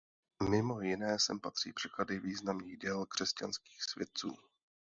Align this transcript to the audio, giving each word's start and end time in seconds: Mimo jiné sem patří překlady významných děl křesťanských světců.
Mimo 0.49 0.81
jiné 0.81 1.19
sem 1.19 1.39
patří 1.39 1.73
překlady 1.73 2.19
významných 2.19 2.77
děl 2.77 3.05
křesťanských 3.05 3.83
světců. 3.83 4.35